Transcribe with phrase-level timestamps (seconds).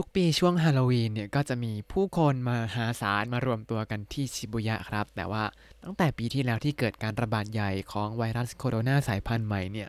[0.00, 5.44] ทุกปีช่วงฮาโลวีนเนี่ยก็จะมีผู้คนมาหาศาลมารวมตัวกันที่ชิบุยะครับ แต่ว่า
[5.82, 9.88] ตั้งแต่ปีที่แล้วที่เกิดการระบาดใหญ่ของไวรัสโคโรนาสายพันธุ์ใหม่เนี่ย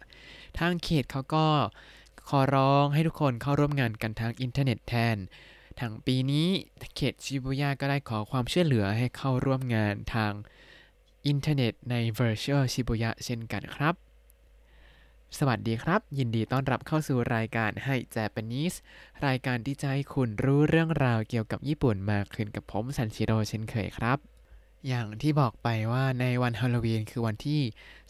[0.60, 1.46] ทางเขตเขาก็
[2.30, 5.18] ขอร้องให้ทุกคนเข้าร่วมงานกันทางอินเทอร์เน็ตแทน
[5.80, 6.48] ทางปีนี้
[6.96, 10.32] เขตชิบุยะก็ได้ขอความช่วยเหลือให้เข้าร่วมงานทาง
[11.28, 14.09] อินเทอร์เน็ตใน Virtual Shibuya เช่นกันครับ
[15.38, 18.78] สวัสดีครับ ยินดีต้อนรับเข้าสู่รายการให้ Japanese
[19.26, 24.18] รายการที่จะให้คุณรู้เรื่องราวเกี่ยวกับญี่ปุ่นมากขึ้นกับผมซันชิโร่เช่นเคยครับ
[24.88, 27.62] อย่างที่บอกไปว่าในวันฮาโลวีนคือวันที่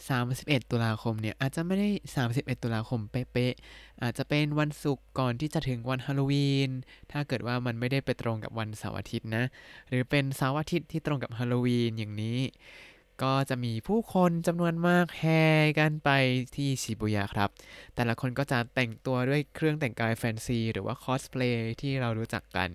[0.10, 1.90] 31 ตุลาคมเนี่ย อาจจะไม่ได้
[2.26, 6.70] 31 ตุลาคมเป๊ะๆอาจจะเป็นวันศุกร์ก่อนที่จะถึงวันฮาโลวีน
[7.12, 9.44] ถ้าเกิดว่ามันไม่ได้ไปตรงกับวันเสาร์อาทิตย์นะ
[9.88, 12.40] หรือเป็นเสาร์อาทิตย์ที่ตรงกับฮาโลวีนอย่างนี้
[13.24, 15.44] ก็จะมีผู้คนจำนวนมากแห่
[15.80, 16.10] กันไป
[16.56, 17.50] ที่ชิบุยะครับ
[17.96, 22.70] แต่ละคนก็จะแต่งตัวด้วยเครื่องแต่งกายแฟนซี หรือว่าคอสเพลย์ที่เรารู้จักกัน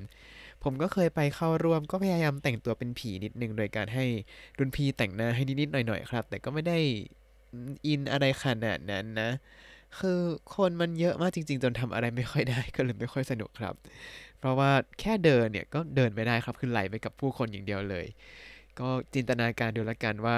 [0.63, 4.05] ผมก็เคยไปเข้าร่วมก็พยายามแต่งตัวเป็นผีนิดนึง โดยการให้
[4.59, 6.79] รุ่นพี่แต่งหน้าให้นิดๆหน่อยๆครับ แต่ก็ไม่ได้
[7.87, 9.31] อินอะไรขนาดนั้นนะ
[9.99, 10.21] คือ
[10.57, 13.75] คนมันเยอะมากจริง ๆ จนทำอะไรไม่ค่อยได้ก็เลยไม่ค่อยสนุกครับ
[14.39, 18.07] เพราะว่าแค่เดินเนี่ยก็เดินไม่ได้ครับคือไหลไปกับผู้คนอย่างเดียวเลย
[18.81, 20.37] ก็จินตนาการดูแล้วกันว่า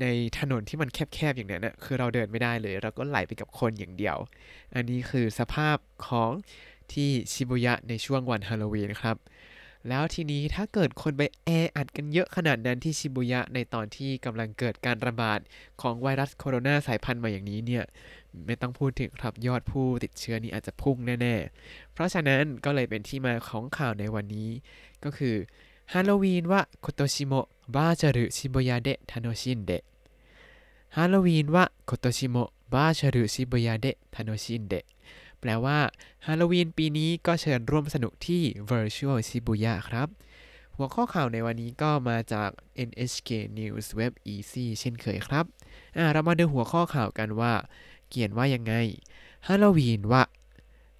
[0.00, 0.06] ใน
[0.38, 4.16] ถนนที่มันแคบๆอย่างนั้นนะคือเราเดินไม่ได้เลย เราก็ไหลไปกับคนอย่างเดียว
[4.74, 5.76] อันนี้คือสภาพ
[6.08, 6.30] ของ
[6.92, 9.16] ที่ชิบุยะในช่วงวันฮาโลวีนครับ
[9.88, 15.40] แล้วทีนี้ถ้าเกิดคนไปแออัดกันเยอะขนาดนั้นที่ชิบุยะในตอนที่กำลังเกิดการระบาด
[15.82, 17.84] ของไวรัสโคโรนาสายพันธุ์ใหม่อย่างนี้เนี่ย
[18.46, 24.50] ไม่ต้องพูดถึงครับยอดผู้ติดเชื้อนี่อาจจะพุ่งแน่ ๆ เพราะฉะนั้นก็เลยเป็นที่มาของข่าวในวันนี้
[25.04, 25.36] ก็คือ
[25.94, 29.82] ฮาโลวีนว่าโคโตชิโมะบาจารุชิบยะเดะทาโนชินเดะ
[30.96, 34.84] ฮาโลวีนว่าโคโตชิโมะบาจารุชิบยะเดะทาโนชินเดะ
[35.40, 35.78] แปลว่า
[36.26, 40.08] ฮาโลวีนปีนี้ก็เชิญร่วมสนุกที่ Virtual Shibuya ครับ
[40.76, 42.50] หัวข้อข่าวในวันนี้ก็มาจาก
[42.88, 45.44] NHK News Web Easy เช่นเคยครับ
[46.12, 47.52] เรามาดูหัวข้อข่าวกันว่า
[48.08, 48.74] เขียนว่ายังไง
[49.46, 50.22] ฮาโลวีนว่า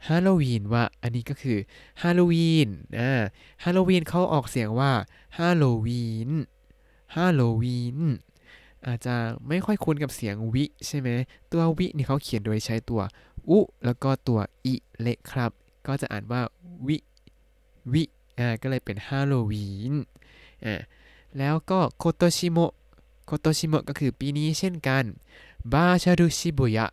[0.08, 1.58] ハロウィンは อันนี้ก็คือ
[2.02, 2.68] ฮาโลวีน
[2.98, 3.22] อ่า
[3.62, 4.92] ฮาโลวีนเขาออกเสียงว่า
[5.38, 6.30] ハロウィン
[7.14, 7.98] ハロウィン
[8.86, 9.14] อาจจะ
[9.48, 11.08] ไม่ค่อยคุ้นกับเสียง ウィ ใช่ไหม
[11.50, 13.00] ตัว ウィ นี่เขาเขียนโดยใช้ตัว
[13.48, 15.50] ウ แล้วก็ตัว イ เล็กครับ
[15.86, 16.40] ก็จะอ่านว่า
[16.86, 16.96] ウィ
[17.92, 18.02] ウィ
[18.38, 19.94] อ่าก็เลยเป็น ハロウィン
[20.64, 20.74] อ่า
[21.38, 22.72] แล้วก็โคโตชิโมะ
[23.26, 25.04] โคโตชิโมะก็คือปีนี้เช่นกัน
[25.72, 26.86] บาชารุชิบุยะ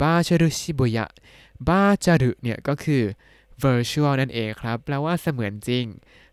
[0.00, 1.06] บาชารุชิบุยะ
[1.68, 3.02] บาจารุเนี่ยก็คือ
[3.62, 5.84] virtual นั่นเองครับแปลว่าเสมือนจริง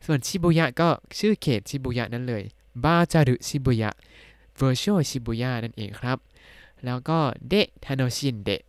[0.06, 0.90] ส่วนชิบุยะก็
[1.20, 2.44] ชื่อเขตชิบุยะนั่นเลย
[2.84, 3.92] บาจารุชิบุยะ
[4.60, 6.18] virtual ชิบุยะนั่นเองครับ
[6.86, 7.20] แล้วก็
[7.50, 8.62] เดะทาโนชินเดะ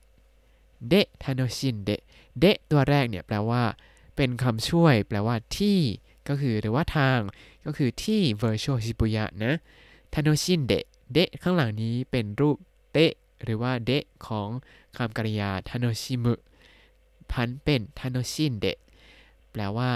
[0.88, 2.00] เดะทาโนชินเดะ
[2.40, 3.62] เดะตัวแรกเนี่ยแปลว่า
[4.16, 5.78] เป็นคำช่วย แปลว่าที่
[6.28, 7.18] ก็คือหรือว่าทาง
[7.66, 9.52] ก็คือที่ virtual ชิบุยะนะ
[10.12, 12.56] ทาโนชินเดะเดะข้างหลังนี้เป็นรูป
[12.92, 13.12] เตะ
[13.42, 14.48] หรือว่าเดะของ
[14.96, 16.34] คำกริยาทาโนชิมุ
[17.32, 18.78] พันเป็นทาโนชินเดะ
[19.52, 19.90] แปลว่า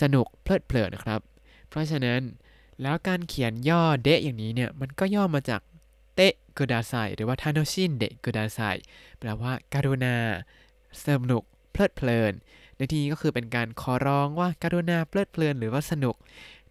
[0.00, 1.20] สนุกเพลิดเพลินนะครับ
[1.68, 2.20] เพราะฉะนั้น
[2.82, 5.60] แล้วการเขียนย่อเดะอย่างนี้เนี่ย มันก็ย่อมาจาก
[6.14, 8.60] เตะกุดาไซหรือว่าทาโนชินเดะกุดาไซ
[9.18, 10.16] แปลว่าการุณา
[11.04, 11.42] สนุก
[11.72, 12.32] เพลิดเพลิน
[12.76, 16.16] ในที่นี้ก็คือเป็นการขอร้องว่าการุณาเพลิดเพลินหรือว่าสนุก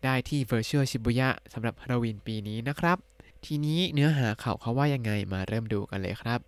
[0.04, 2.98] ได้ที่ Virtual Shibuya สำหรับฮาโลวีนปีนี้นะครับ
[3.45, 6.41] ทีนี้เนื้อหาข่าวเขาว่ายังไงมาเริ่มดูกันเลยครับ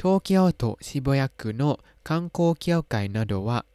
[0.00, 3.66] 東京都渋谷区の観光協会などは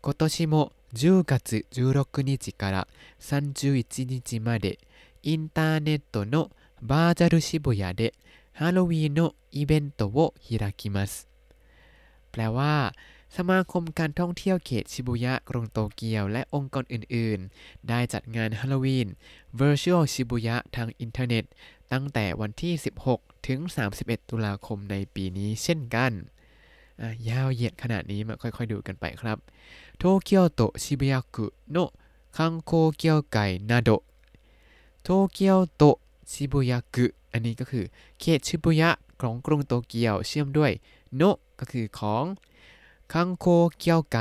[0.00, 2.88] 今年も10月16日から
[3.20, 4.78] 31日まで
[5.22, 8.14] インターネットのバーチャル渋谷で
[8.52, 11.26] ハロウィンのイベントを開きます
[12.30, 12.92] แปลว่า
[13.36, 19.08] สมาคมการท่องเที่ยวเขตชิบุยะกรุงโตเกียว และองค์กรอื่น ๆ ได้จัดงานฮาโลวีน
[19.60, 21.44] Virtual ชิบุยะทางอินเทอร์เน็ต
[21.93, 22.73] ตั้งแต่วันที่
[23.09, 23.59] 16 ถึง
[23.95, 26.13] 31 ตุลาคมในปีนี้เช่นกัน
[27.29, 29.37] ยาวเหยียดขนาดนี้มาค่อยๆดูกันไปครับ
[29.97, 31.77] โตเกียวโตชิบุยากุโน
[32.37, 33.37] คังโคเกียวไก
[33.69, 33.89] นาโด
[35.03, 35.83] โตเกียวโต
[36.31, 37.85] ชิบุยากุอันนี้ก็คือ
[38.19, 38.89] เขตชิบุยะ
[39.21, 40.71] ของกรุงโตเกียวเชื่อมด้วย
[41.17, 41.21] โน
[41.59, 42.25] ก็คือของ
[43.13, 43.45] คังโค
[43.79, 44.17] เกียวไก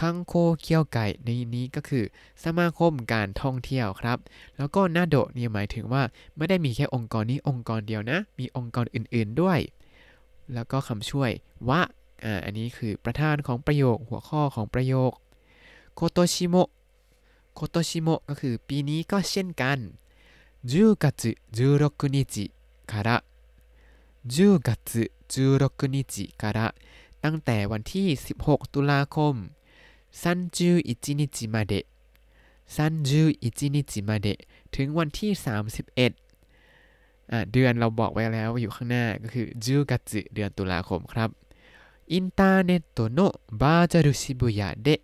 [0.00, 2.04] คังโคเกียวไกในนี้ก็คือ
[2.44, 4.18] สมาคมการท่องเที่ยวครับ
[4.56, 6.02] แล้วก็นาโดเนี่ยหมายถึงว่า
[6.36, 9.58] ไม่ได้มีแค่องค์กรนี้องค์กรเดียวนะ มีองค์กรอื่นๆด้วย
[10.54, 11.30] แล้วก็คำช่วย
[11.68, 11.80] วะ
[12.24, 15.12] อ่าอันนี้คือประธานของประโยคหัวข้อของประโยค
[15.94, 16.56] โคโตชิโม
[17.54, 19.78] โคโตชิโมก็คือปีนี้ก็เช่นกัน
[20.72, 21.04] 10月
[21.56, 22.16] 16日
[22.90, 23.08] から
[24.34, 24.70] 10月
[25.28, 25.96] 16日
[26.42, 26.74] から
[27.24, 28.08] ตั้งแต่วันที่
[28.40, 29.34] 16 ตุลาคม
[30.13, 31.85] 31日まで
[32.75, 34.39] 31日まで
[34.75, 41.29] ถึงวันที่ 31อะเดือนเราบอกไว้แล้วอยู่ข้างหน้าก็คือ10กัตสึเดือนตุลาคมครับ
[42.13, 44.99] インターネットのバーチャル渋谷で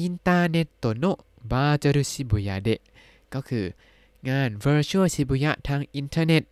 [0.00, 2.80] インターネットのバーチャル渋谷で
[3.34, 3.64] ก็คือ
[4.28, 6.42] งาน Virtual Shibuya ทางอินเทอร์เน็ต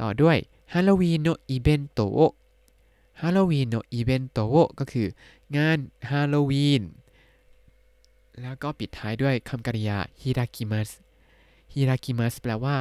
[0.00, 0.38] ต่อด้วย
[0.72, 2.06] Halloween no Ibento
[3.20, 5.08] ฮาโลวีนโนอิเบนโตโลวีนโนอิเบนโตก็คือ
[5.56, 5.78] งาน
[6.10, 6.82] ฮาโลวีน
[8.42, 10.90] แล้วก็ปิดท้ายด้วยคำกริยา開きます
[11.72, 12.76] 開きます แปลว่า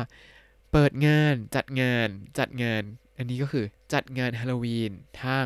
[0.71, 2.07] เปิดงาน จัดงาน
[2.37, 2.81] จัดงาน
[3.17, 4.91] อันนี้ก็คือจัดงานฮาโลวีน
[5.21, 5.45] ทาง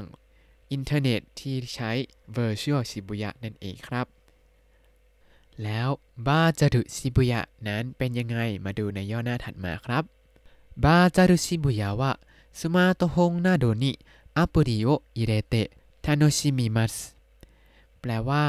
[0.71, 1.91] อินเทอร์เน็ตที่ใช้
[2.35, 4.07] Virtual Shibuya นั่นเองครับ
[5.63, 5.89] แล้ว
[6.27, 10.03] バーチャル渋谷 นั้นเป็นยังไงมาดูในย่อหน้าถัดมาครับ
[10.83, 16.95] バーチャル渋谷は スマートフォンなどに アプリを入れて楽しみます
[18.01, 18.45] แปลว่า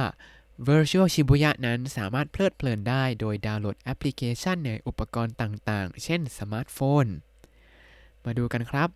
[0.69, 7.06] Virtual Shibuya นั้นสามารถเพลิดเพลินได้โดยดาวน์โหลดแอปพลิเคชันในอุปกรณ์ต่างๆ เช่นสมาร์ทโฟน
[8.25, 8.88] มาดูกันครับ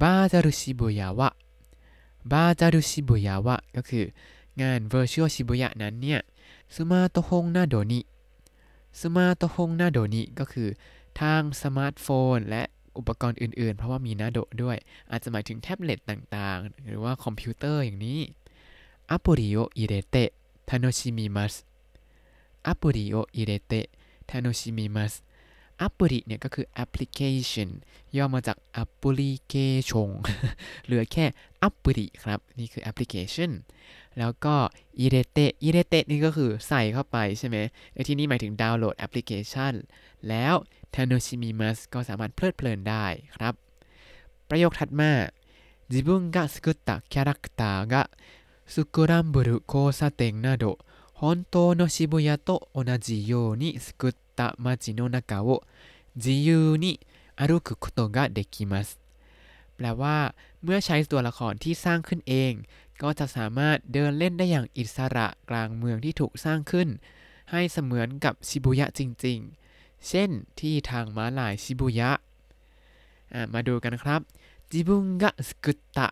[0.00, 4.04] バーチャル渋谷は バーチャル渋谷は ก็คือ
[4.62, 6.20] งาน Virtual Shibuya นั้นเนี่ย
[6.74, 10.68] スマートフォンなどに スマートフォンなどに ก็คือ
[11.20, 12.62] ทางสมาร์ทโฟนและ
[12.97, 14.77] อุปกรณ์อื่นๆ เพราะว่ามีนาโดด้วย
[15.11, 18.19] อาจจะหมายถึงแท็บเล็ตต่างๆ หรือว่าคอมพิวเตอร์อย่างนี้
[19.09, 20.33] アプリを入れて
[20.65, 21.65] 楽しみます
[22.63, 23.89] アプリを入れて
[24.27, 25.23] 楽しみます
[25.77, 27.69] アプリเนี่ยก็คือ application
[28.17, 30.09] ย่อมาจาก application
[30.85, 31.25] เหลือแค่
[31.61, 33.51] อัปริครับ นี่คือ application
[34.19, 34.55] แล้วก็
[35.05, 37.57] i r e t e i r e t e นี่ก็คือใส่เข้าไปใช่ไหม
[37.93, 39.73] ในที่นี้หมายถึงดาวน์โหลดแอปพลิเคชัน
[40.29, 40.53] แล้ว
[40.95, 43.53] t a n o s h i m i m a s ก็สามารถเพลิดเพลินได้ครับ
[44.49, 45.11] ประโยคถัดมา
[45.91, 48.09] 自分が作ったキャラクターが
[48.65, 50.77] スクランブル交差点など
[51.13, 55.63] 本当の渋谷と同じように作っ た街の中を
[56.15, 56.99] 自由に
[57.35, 58.99] 歩くことができます
[59.75, 60.17] แปลว่า
[60.63, 62.53] เมื่อใช้ตัวละครที่สร้างขึ้นเอง
[63.01, 66.87] ก็จะสามารถเดินเล่นได้อย่างอิสระกลางเมืองที่ถูกสร้างขึ้น
[67.51, 69.39] ให้เสมือนกับชิบุยะจริง
[69.71, 70.29] ๆ เช่น
[70.59, 72.11] ที่ทางม้าลายชิบุยะ
[73.53, 74.21] มาดูกันครับ
[74.71, 76.07] จิบุงกะสกุตตะ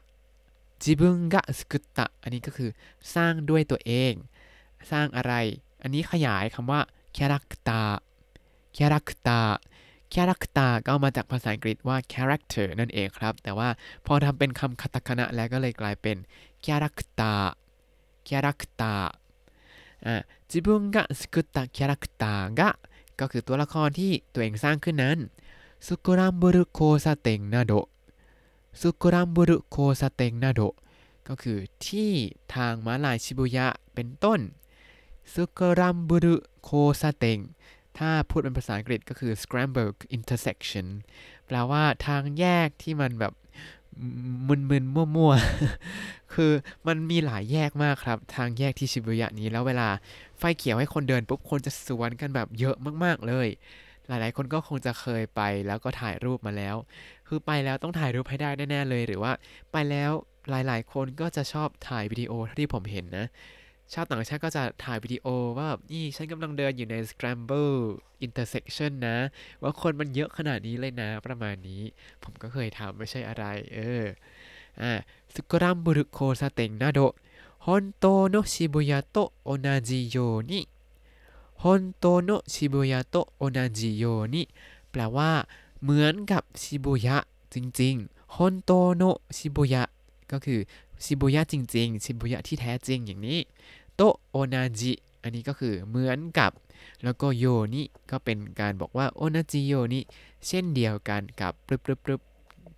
[0.83, 2.69] จิบุงกะสกุตตะอันนี้ก็คือ
[3.15, 4.13] สร้างด้วยตัวเอง
[4.91, 5.33] สร้างอะไร
[5.81, 6.79] อันนี้ขยายคำว่า
[7.17, 7.83] คาแรคตาคาแรคตา
[8.80, 13.68] คาแรคตาก็มาจากภาษาอังกฤษว่า character นั่นเองครับ แต่ว่า
[14.06, 16.16] พอทำเป็นคำคาตาคานะแล้วก็เลยกลายเป็น
[16.64, 17.34] キャラクター
[18.28, 18.94] キャラクター
[20.06, 20.14] อ่า
[20.50, 22.70] 自分が作ったキャラクターが
[23.20, 25.18] ก็คือตัวละครที่ตัวเองสร้างขึ้นนั้น
[25.86, 27.72] สุกุรัมบุรุโคซาเต็งนาโด
[28.80, 30.60] สุกุรัมบุรุโคซาเต็งนาโด
[31.28, 32.12] ก็คือที่
[32.54, 34.40] ทางม้าลายชิบุยะเป็นต้น
[35.32, 36.34] สุกุรัมบุรุ
[36.64, 37.38] โคซาเต็ง
[37.98, 40.86] ถ้าพูดเป็นภาษาอังกฤษก็คือ scramble intersection
[41.46, 43.32] แปลว่าทางแยกที่มันแบบ
[44.48, 46.52] มึนๆ มั่วๆ คือ
[46.86, 49.88] มันมีหลายแยกมากครับ ทางแยกที่ชิบุยะนี้แล้วเวลา
[50.38, 53.48] ไฟเขียวให้คนเดินปุ๊บคนจะสวนกันแบบเยอะมากๆเลย
[54.08, 56.76] หลายๆ คนก็คงจะเคยไปแล้วก็ถ่ายรูปมาแล้ว
[57.28, 59.32] คือไปแล้วต้องถ่ายรูปให้ได้แน่ๆเลย หรือว่า
[59.72, 60.10] ไปแล้ว
[60.50, 63.26] หลายๆ คนก็จะชอบถ่ายวิดีโอที่ผมเห็นนะ
[63.92, 65.26] ชาวต่างชาติก็จะถ่ายวิดีโอ
[65.58, 67.76] ว่าแนี่ฉันกำลังเดินอยู่ใน Scramble
[68.26, 69.18] Intersection นะ
[69.62, 71.82] ว่าคนมันเยอะขนาดนี้เลยนะประมาณนี้
[72.22, 73.44] ผมก็เคยทำไม่ใช่อะไร
[73.74, 74.04] เออ
[74.82, 74.92] อ่า
[75.34, 77.00] สุกรัมบุรุโคซาเต็งนาโด
[77.66, 80.16] ฮอนโตโนชิบุยะโตโอนาจิโย
[80.50, 80.60] นิ
[81.62, 84.04] ฮอนโตโนชิบุยะโตโอนาจิโย
[84.34, 84.42] นิ
[84.90, 85.30] แปลว่า
[85.82, 87.16] เหมือนกับชิบุยะ
[87.54, 89.02] จริงๆฮอนโตโน
[89.36, 89.82] ชิบุยะ
[90.32, 90.60] ก็คือ
[91.04, 93.40] ชิบุยะจริงๆ ชิบุยะที่แท้จริงอย่างนี้
[94.02, 94.92] โตโอนาจิ
[95.22, 96.52] อันนี้ก็คือเหมือนกับ
[97.04, 100.02] แล้วก็โยนี่ก็เป็นการบอกว่าโอนาจิโยนี่
[100.46, 102.20] เช่นเดียวกันกับปรึบปรึบปรึบ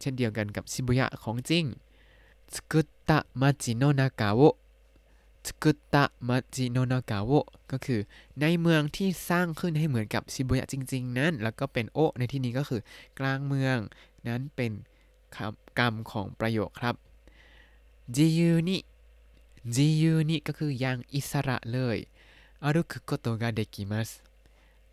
[0.01, 1.65] เช่นเดียวกันกับชิบุยะของจริง
[2.55, 4.41] สกุตตะมาจิโนนากาโว
[5.47, 7.33] สกุตตะมาจิโนนากาโว
[7.71, 8.01] ก็คือ
[8.41, 12.81] ในเมืองที่สร้างขึ้นให้เหมือนกับชิบุยะจริง ๆ นั้น แล้วก็เป็นโอในที่นี้ก็คือ
[13.19, 13.77] กลางเมือง
[14.29, 14.73] นั้นเป็น
[15.35, 16.95] คำกรรมของประโยคครับ
[18.15, 18.77] จิยูนิ
[19.75, 21.99] จิยูนิก็คืออย่างอิสระเลย
[22.65, 24.11] อารุคุโกโตะกาเดกิมัส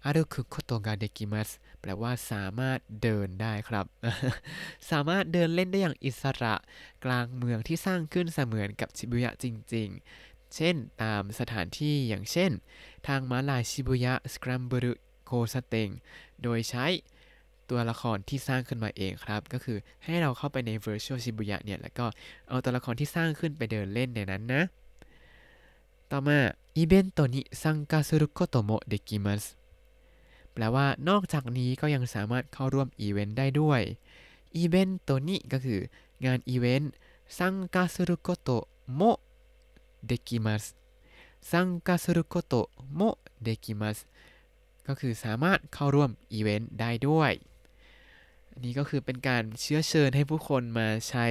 [0.06, 1.50] อารุคุโกโตกาเดกิมัส
[1.80, 3.86] แปลว่าสามารถเดินได้ครับ
[4.90, 6.54] สามารถเดินเล่นได้อย่างอิสระ
[7.06, 9.90] กลางเมืองที่สร้างขึ้นเสมือนกับชิบุยะจริง
[10.22, 12.52] ๆ เช่นตามสถานที่อย่างเช่น
[13.08, 15.90] ทางม้าลาย 渋谷スクランブル交差点
[16.44, 16.86] โดยใช้
[17.70, 22.06] ตัวละครที่สร้างขึ้นมาเองครับ ก็คือให้เราเข้าไปใน Virtual Shibuya เนี่ยแล้วก็
[22.50, 24.62] เอาตัวละครที่สร้างขึ้นไปเดินเล่นในนั้นนะ
[26.12, 26.38] ต่อมา
[26.78, 29.44] イベントに参加することもできます
[30.54, 33.82] แปลว่านอกจากนี้ก็ยังสามารถเข้าร่วมอีเวนต์ได้ด้วย
[34.56, 35.80] イベントに ก็คือ
[36.26, 36.92] งานอีเวนต์
[37.38, 38.50] 参加すること
[38.96, 39.02] も
[40.06, 40.64] できます
[41.52, 42.54] 参加すること
[42.96, 43.02] も
[43.44, 43.98] できます
[44.88, 47.34] ก็คือสามารถเข้าร่วมอีเวนต์ได้ด้วย
[48.66, 51.28] นี้ก็คือเป็นการเชื้อเชิญให้ผู้คนมาใช้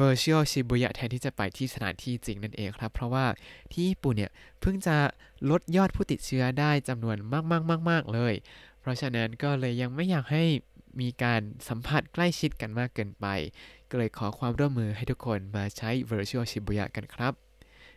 [0.00, 3.26] Virtual Shibuya แทนที่จะไปที่สถานที่จริงนั่นเองครับ เพราะว่า
[3.72, 4.96] ที่ญี่ปุ่นเนี่ย เพิ่งจะ
[5.50, 7.16] ลดยอดผู้ติดเชื้อได้จำนวน
[7.90, 8.34] มากๆๆๆเลย
[8.80, 10.44] เพราะฉะนั้นก็เลยยังไม่อยากให้
[11.00, 13.26] มีการสัมผัสใกล้ชิดกันมากเกินไป
[13.90, 17.32] ก็เลยขอความร่วมมือให้ทุกคนมาใช้ Virtual Shibuya กันครับ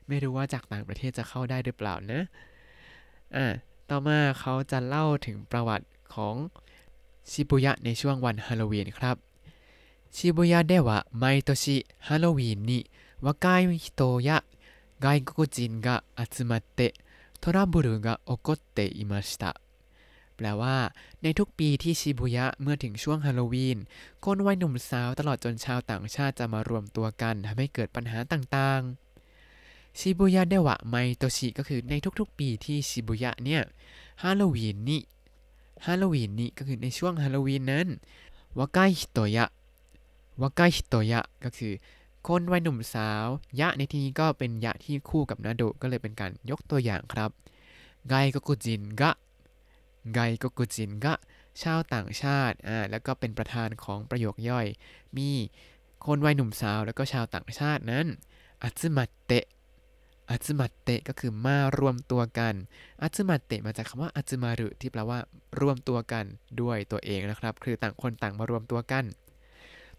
[0.08, 2.22] ไม่รู้ว่าจากต่างประเทศจะเข้าได้หรือเปล่านะ
[3.36, 3.46] อ่า
[3.90, 6.36] ต่อมาเขาจะเล่าถึงประวัติของ
[7.31, 9.17] ชิบุยะในช่วงวันฮาโลวีนครับ
[10.17, 12.89] ชิบุยะでは毎年ハロウィンに
[13.21, 14.45] 若い人や
[15.01, 16.95] 外国人が集まって
[17.41, 19.61] トラブルが起こっていました
[20.37, 23.79] แปลว่า ในทุกปีที่ชิบุยะเมื่อถึงช่วงฮาโลวีน
[24.25, 33.63] คนวัยหนุ่มสาวตลอดจนชาวต่างชาติจะมารวมตัวกันทำให้เกิดปัญหาต่างๆชิบุยะเดวะไมโตชิก็คือในทุกๆ ปีที่ชิบุยะเนี่ย
[34.23, 35.03] ฮาโลวีนนี่
[35.86, 37.88] ฮาโลวีนนี่ก็คือในช่วงฮาโลวีนนั้น
[38.58, 39.46] วากายฮิโตยะ
[40.42, 41.74] วากายฮิโตยะก็คือ
[42.28, 43.26] คนวัยหนุ่มสาว
[43.60, 47.32] ยะในที่นี้ก็เป็นยะที่คู่กับนาโดก็เลยเป็นการยกตัวอย่างครับ
[48.10, 49.12] ไกโกกุจินกะ
[50.14, 51.14] ไกโกกุจินกะ
[51.62, 54.68] ชาวต่างชาติอ่าแล้วก็เป็นประธานของประโยคย่อย
[55.18, 55.30] มี
[56.06, 58.06] คนวัยหนุ่มสาวแล้วก็ชาวต่างชาตินั้น
[58.64, 59.46] อัตมัตเตะ
[60.32, 62.56] อัตมัตเตะก็คือมารวมตัวกัน
[63.04, 65.20] อัตมัตเตะมาจากคำว่าอัตมารุที่แปลว่า
[65.62, 66.26] รวมตัวกัน
[66.62, 69.06] ด้วยตัวเองนะครับ คือต่างคนต่างมารวมตัวกัน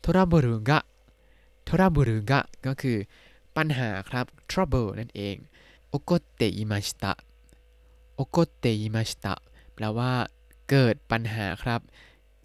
[0.05, 2.99] トラブルが トラブルが ก็คือ
[3.57, 5.37] ปัญหาครับ trouble นั่นเอง
[5.89, 9.35] 起こっていました 起こっていました
[9.75, 10.13] แปลว่า
[10.71, 11.81] เกิดปัญหาครับ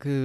[0.04, 0.24] คือ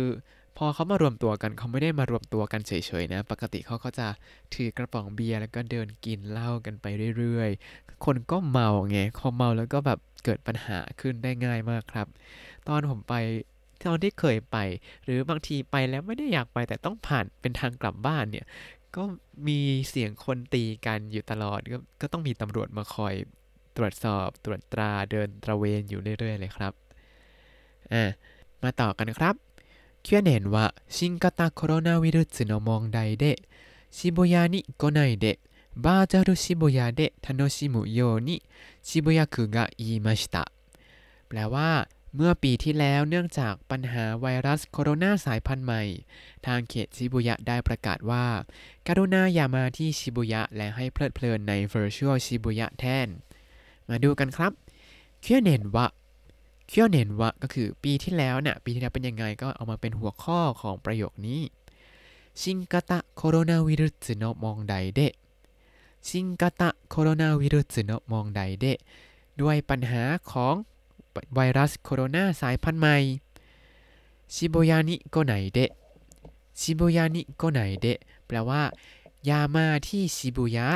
[0.62, 4.06] พอเขามารวมตัวกันเขาไม่ได้มารวมตัวกันเฉยๆนะ ปกติเขาก็จะ
[4.54, 6.86] ถือกระป๋องเบียร์แล้วก็เดินกินเหล้ากันไป
[7.18, 12.06] เรื่อยๆ คนก็เมาไงพอเมาแล้วก็แบบเกิดปัญหาขึ้นได้ง่ายมากครับ
[12.68, 13.14] ตอนผมไป
[13.86, 14.56] ตอนที่เคยไป
[15.04, 18.46] หรือบางทีไปแล้วไม่ได้อยากไปแต่ต้องผ่านเป็นทางกลับบ้านเนี่ย
[18.96, 19.02] ก็
[19.48, 23.14] มีเสียงคนตีกันอยู่ตลอดก็ก็ต้องมีตำรวจมาคอย
[23.76, 26.72] ตรวจสอบตรวจตราเดินตระเวนอยู่เรื่อยๆ เลยครับ
[27.92, 28.04] อ่า
[28.62, 29.49] มาต่อกันครับ
[30.03, 33.41] 去年は新型コロナウイルスの問題で
[33.89, 35.39] 渋谷に来ないで
[35.75, 38.43] バーチャル渋谷で楽しむように
[38.83, 40.51] 渋谷区が言いました
[41.27, 45.83] แปลว่า เมื่อปีที่แล้วเนื่องจากปัญหาไวรัสโคโรนาสายพันธุ์ใหม่
[46.45, 48.25] ทางเขตชิบุยะได้ประกาศว่า
[48.87, 53.07] การุณาอย่ามาที่ชิบุยะและให้เพลิดเพลินใน Virtual ชิบุยะแทน
[53.89, 54.51] มาดูกันครับ
[55.21, 55.39] เคีย
[56.70, 61.40] เนนวะเคียเนนวะก็คือปีที่แล้วเนี่ยปีที่แล้วเป็นยังไงก็เอามาเป็นหัวข้อของประโยคนี้
[62.40, 65.00] 新型コロナウイルスの問題で
[66.08, 68.66] 新型コロナウイルスの問題で
[69.40, 70.54] ด้วยปัญหาของ
[71.34, 72.96] ไวรัสโคโรนาสายพันธุ์ใหม่
[74.34, 75.58] 渋谷に来ないで
[76.60, 78.62] 渋谷に来ないでแปลว่า
[79.28, 80.68] อย่ามาที่ชิบุยะ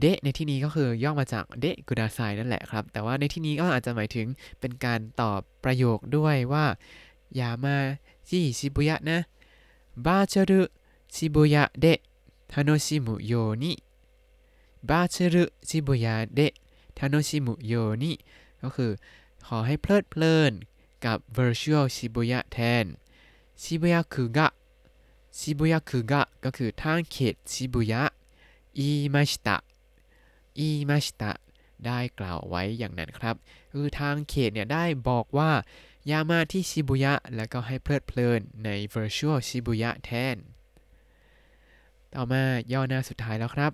[0.00, 4.26] で ในที่นี้ก็คือย่อมาจากでくださいนั่นแหละครับ แต่ว่าในที่นี้ก็อาจจะหมายถึง
[4.60, 6.66] เป็นการตอบประโยคด้วยว่า
[7.36, 7.76] อย่ามา
[8.28, 9.18] ที่ชิบุยะนะ
[10.06, 10.62] บาเชรุ
[11.14, 11.98] ชิบุยะเดะ
[12.52, 13.32] ทานชิมุโย
[13.62, 13.72] นิ
[14.88, 16.52] บาเชรุชิบุยะเดะ
[16.98, 17.72] ทานชิมุโย
[18.02, 18.12] นิ
[18.62, 18.92] ก็คือ
[19.46, 20.52] ขอให้เพลิดเพลิน
[21.04, 22.84] กับ virtual Shibuya แทน
[23.62, 24.48] Shibuya คือกะ
[25.38, 28.02] Shibuya คือกะก็คือทางเขตชิบุยะ
[28.78, 29.56] อีมาชิตะ
[30.57, 31.31] อีมาชิตะ
[31.85, 33.35] ได้กล่าวไว้อย่างนั้นครับ
[33.71, 35.51] คือทางเขตเนี่ยได้บอกว่า
[36.07, 40.37] อย่ามาที่ชิบุยะแล้วก็ให้เพลิดเพลินใน virtual ชิบุยะแทน
[42.13, 43.71] ต่อมาย่อหน้าสุดท้ายแล้วครับ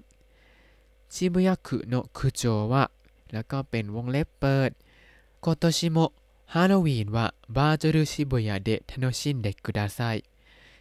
[1.13, 2.83] ชิบุยะคุโนะคุโจวะ
[3.33, 4.71] แล้วก็เป็นวงเล็บเปิด
[5.43, 5.97] 今年も
[6.47, 10.23] ハロウィンはバーチャル渋谷で楽しんでください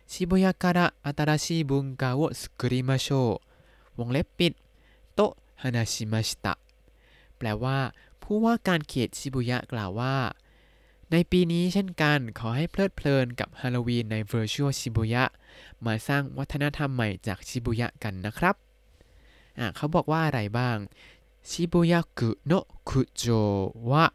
[0.06, 3.40] 渋谷から新しい文化を作りましょ
[3.96, 4.58] うวงเล็บปิดโต
[5.61, 6.53] ฮานาชิมาชิตะ
[7.37, 7.77] แปลว่า
[8.23, 10.15] ผู้ว่าการเขตชิบุยะกล่าวว่า
[11.11, 15.23] ในปีนี้เช่นกันขอให้เพลิดเพลินกับฮาโลวีนในเวอร์ชวลชิบุยะ
[15.85, 18.55] มาสร้างวัฒนธรรมใหม่จากชิบุยะกันนะครับ
[19.75, 20.77] เขาบอกว่าอะไรบ้าง
[21.49, 22.53] ชิบุยะกุโน
[22.89, 23.25] คุโจ
[23.89, 24.05] วะ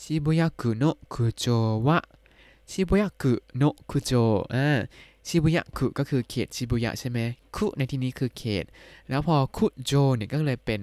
[0.00, 1.44] ชิบุยะกุโนคุโจ
[1.86, 1.98] วะ
[2.70, 4.12] ชิบุยะกุโนคุโจ
[4.54, 4.68] อ่า
[5.26, 7.18] ชิบุยะคุก็คือเขตชิบุยะใช่ไหม
[7.56, 8.64] คุในที่นี้คือเขต
[9.08, 10.80] แล้วพอคุโจเนี่ยก็เลยเป็น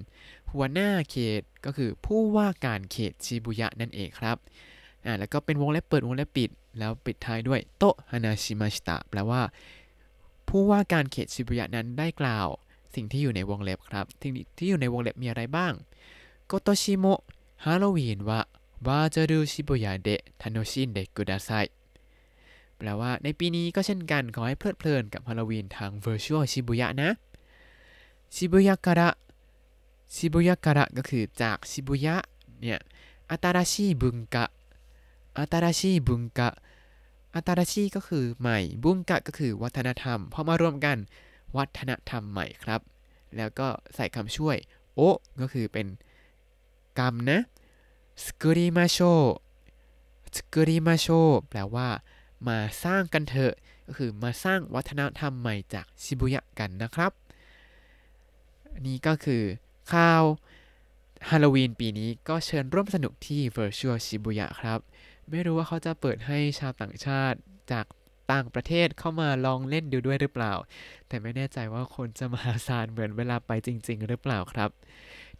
[0.52, 4.38] หัวหน้าเขตก็คือผู้ว่าการเขตชิบุยะนั่นเองครับ
[5.06, 9.42] อ่าแล้วก็เป็นวงเล็บเปิดวงเล็บปิด แล้วปิดท้ายด้วยโตฮานาชิมาชิตะแปลว่า
[10.48, 12.48] ผู้ว่าการเขตชิบุยะนั้นได้กล่าว
[12.96, 15.74] สิ่งที่อยู่ในวงเล็บครับสิ่งที่อยู่ในวงเล็บมีอะไรบ้าง
[16.48, 17.06] โกโตชิโม
[17.66, 18.42] ฮาโลวีนวะ
[18.88, 21.50] วาจารุชิบุยะเดะทาโนชินเดกุดาไซ
[22.78, 27.10] แปลว่าในปีนี้ก็เช่นกันขอให้เพลิดเพลินกับฮาโลวีนทาง Virtual ชิบุยะนะ
[28.36, 29.10] ชิบุยะการะ
[30.16, 32.16] ชิบุยะการะก็คือจากชิบุยะ
[32.62, 32.80] เนี่ย
[33.32, 34.46] อัตราชีบุงกะ
[35.38, 36.50] อัตราชีบุงกะ
[37.36, 40.98] อัตราชีก็คือใหม่ บุงกะก็คือวัฒนธรรม พอมารวมกัน
[41.58, 42.82] วัฒนธรรมใหม่ครับ
[43.38, 44.58] แล้วก็ใส่คำช่วย
[44.96, 45.00] โอ
[45.42, 45.88] ก็คือเป็น
[47.00, 47.40] กรรมนะ
[48.24, 48.98] สกุริมาโช
[50.36, 51.08] สกุริมาโช
[51.50, 51.88] แปลว่า
[52.48, 53.54] มาสร้างกันเถอะ
[53.88, 57.12] ก็คือมาสร้างวัฒนธรรมใหม่จากชิบุยะกันนะครับ
[58.86, 59.44] นี่ก็คือ
[59.94, 60.24] ข่าว
[61.30, 64.80] ฮาโลวีนปีนี้ก็เชิญร่วมสนุกที่ Virtual ชิบุยะครับ
[65.30, 67.38] ไม่รู้ว่าเขาจะเปิดให้ชาวต่างชาติ
[67.72, 67.86] จาก
[68.32, 70.54] ต่างประเทศเข้ามาลองเล่นดูด้วยหรือเปล่า
[71.08, 74.70] แต่ไม่แน่ใจว่าคนจะมาศาลเหมือนเวลาไปจริง ๆ หรือเปล่าครับ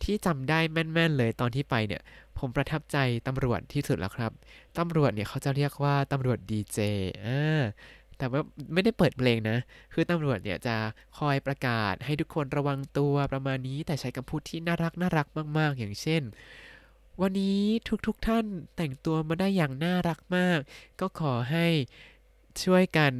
[0.04, 2.02] ที่จำได้แม่น ๆ เลยตอนที่ไปเนี่ย
[2.40, 4.32] ผมประทับใจตำรวจที่สุดแล้วครับ
[4.78, 6.80] ตำรวจเนี่ยเขาจะเรียกว่าตำรวจดีเจ
[7.26, 7.62] อ่า
[8.18, 8.42] แต่ว่า
[8.74, 9.58] ไม่ได้เปิดเพลงนะ
[9.94, 10.76] คือตำรวจเนี่ยจะ
[11.18, 15.28] คอยประกาศให้ทุกคนระวังตัวประมาณนี้ แต่ใช้คำพูดที่น่ารักน่ารัก
[15.58, 16.24] มาก ๆ อย่างเช่น
[17.22, 17.62] วันนี้
[18.08, 20.60] ทุกๆทท่านแต่งตัวมาได้อย่างน่ารักมาก
[21.00, 21.68] ก็ขอให้
[22.64, 23.14] ช่วยกัน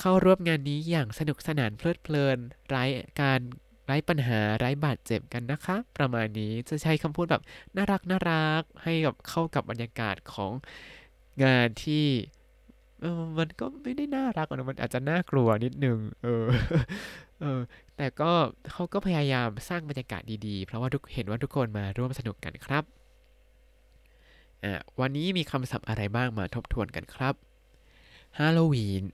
[0.00, 2.84] เข้าร่วมงานนี้อย่างสนุกสนานเพลิดเพลินไร้
[3.20, 3.40] การ
[3.88, 7.42] ไร้ปัญหาไร้บาดเจ็บกันนะคะ ประมาณนี้จะใช้คำพูดแบบ
[7.76, 10.52] น่ารักน่ารักให้กับเข้ากับบรรยากาศของ
[11.44, 12.06] งานที่
[13.38, 16.44] มันก็ไม่ได้น่ารักนะมันอาจจะน่ากลัวนิดนึง เออ
[17.40, 17.60] เออ
[17.96, 18.30] แต่ก็
[18.72, 22.84] เขาก็พยายามสร้างบรรยากาศดีๆ เพราะว่าทุกเห็นว่าทุกคนมาร่วมสนุกกันครับ
[24.64, 27.34] อะ วันนี้มีคำศัพท์อะไรบ้างมาทบทวนกันครับ
[28.38, 29.04] ฮาโลวีน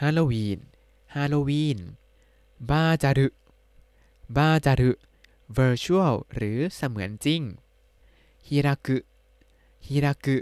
[0.00, 0.58] ฮาโลวีน
[1.14, 1.78] ฮาโลวีน
[2.70, 3.26] บาจารุ
[4.36, 4.90] บาจารุ
[5.58, 7.42] virtual หรือเสมือนจริง
[8.46, 8.96] ฮิรากุ
[9.86, 10.36] ฮิรากุ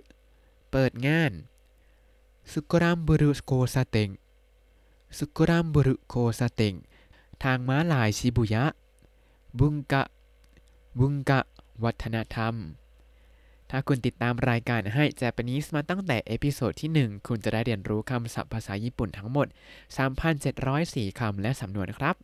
[0.71, 1.33] เปิดงาน
[2.53, 4.11] สุกรัมบุรุโกซาเตง
[5.19, 6.75] สุกรัมบุรุโกซาเตง
[7.43, 8.65] ทางม้าลายชิบุยะ
[9.59, 10.03] บุงกะ
[10.99, 11.41] บุงกะ
[11.85, 12.55] วัฒนธรรม
[13.71, 19.47] ถ้าคุณติดตามรายการให้ Japanese มาตั้งแต่ episode ที่ 1 คุณจะได้เรียนรู้คำศัพท์ภาษาญี่ปุ่นทั้งหมด
[20.33, 22.17] 3,704 คำและสำนวนครับ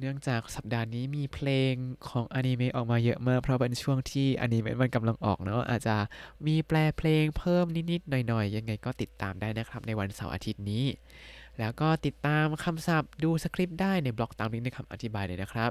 [0.00, 1.72] เนื่องจากสัปดาห์นี้มีเพลง
[2.08, 5.96] ของอนิเมะออกมาเยอะมาก เพราะเป็นช่วงที่อนิเมะมันกำลังออกเนาะอาจจะ
[6.46, 10.84] มีแปลเพลงเพิ่มนิดๆหน่อยๆ ยังไงก็ติดตามได้นะครับในวันเสาร์อาทิตย์นี้
[11.60, 15.70] แล้วก็ติดตามคำศัพท์ดูสคริปต์ได้ในบล็อกตามลิงก์ในคำอธิบายเลยนะครับ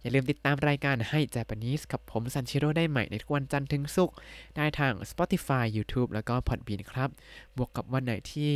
[0.00, 4.16] อย่าลืมติดตามรายการให้ Japanese กับผมซันชิโร่ได้ใหม่ในทุกวันจันทร์ถึงศุกร์
[4.56, 7.10] ได้ทาง Spotify YouTube แล้วก็ Podbean ครับ
[7.56, 8.52] บวกกับวันไหนที่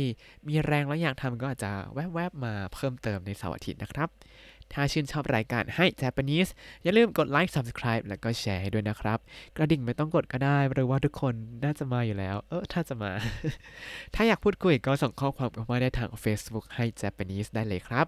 [0.47, 4.09] มีแรงและอยากทำก็อาจจะแวบๆมาเพิ่มเติมในเสาร์อาทิตย์นะครับ
[4.73, 6.51] ถ้าชื่นชอบรายการให้ Japanese
[6.83, 9.19] อย่าลืมกดไลค์ Subscribe แล้วก็แชร์ให้ด้วยนะครับ
[9.57, 13.11] กระดิ่งไม่ต้องกดก็ได้หรือว่าทุกคนน่าจะมาอยู่แล้ว เออถ้าจะมา
[14.15, 18.05] ถ้าอยากพูดคุยก็ส่งข้อความเข้ามาได้ทาง Facebook ให้ Japanese ได้เลยครับ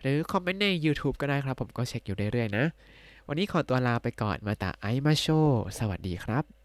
[0.00, 2.64] หรือคอมเมนต์ใน YouTube ก็ได้ครับ ผมก็เช็คอยู่เรื่อยๆนะ
[3.28, 5.26] วันนี้ขอตัวลาไปก่อนมาตาไอมาโช
[5.78, 6.55] สวัสดีครับ